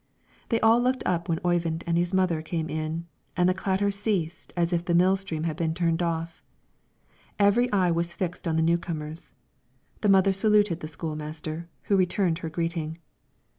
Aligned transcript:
They 0.49 0.59
all 0.61 0.81
looked 0.81 1.03
up 1.05 1.29
when 1.29 1.39
Oyvind 1.45 1.83
and 1.85 1.95
his 1.95 2.11
mother 2.11 2.41
came 2.41 2.71
in, 2.71 3.05
and 3.37 3.47
the 3.47 3.53
clatter 3.53 3.91
ceased 3.91 4.51
as 4.57 4.73
if 4.73 4.83
the 4.83 4.95
mill 4.95 5.15
stream 5.15 5.43
had 5.43 5.55
been 5.55 5.75
turned 5.75 6.01
off. 6.01 6.41
Every 7.37 7.71
eye 7.71 7.91
was 7.91 8.15
fixed 8.15 8.47
on 8.47 8.55
the 8.55 8.63
new 8.63 8.79
comers; 8.79 9.35
the 10.01 10.09
mother 10.09 10.33
saluted 10.33 10.79
the 10.79 10.87
school 10.87 11.15
master, 11.15 11.69
who 11.83 11.95
returned 11.95 12.39
her 12.39 12.49
greeting. 12.49 12.97